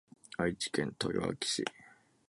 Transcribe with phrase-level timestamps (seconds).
[0.37, 1.63] 愛知県豊明市